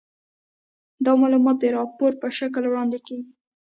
دا 1.05 1.11
معلومات 1.21 1.57
د 1.59 1.65
راپور 1.77 2.11
په 2.21 2.27
شکل 2.37 2.63
وړاندې 2.67 2.99
کیږي. 3.07 3.31